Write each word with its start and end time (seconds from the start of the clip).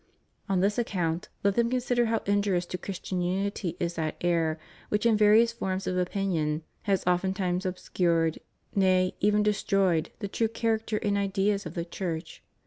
On 0.49 0.61
this 0.61 0.79
account 0.79 1.29
let 1.43 1.53
them 1.53 1.69
consider 1.69 2.07
how 2.07 2.23
injurious 2.25 2.65
to 2.65 2.77
Christian 2.79 3.21
unity 3.21 3.77
is 3.79 3.93
that 3.93 4.15
error, 4.21 4.57
which 4.89 5.05
in 5.05 5.15
various 5.15 5.53
forms 5.53 5.85
of 5.85 5.95
opinion 5.95 6.63
has 6.89 7.03
ofttimes 7.05 7.67
obscured, 7.67 8.39
nay, 8.73 9.13
even 9.19 9.43
destroyed 9.43 10.09
the 10.17 10.27
true 10.27 10.47
character 10.47 10.97
and 11.03 11.19
idea 11.19 11.53
of 11.53 11.75
the 11.75 11.85
Church. 11.85 12.41